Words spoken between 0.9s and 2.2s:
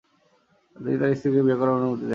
তার স্ত্রীকে বিয়ে করার অনুমতি দেন।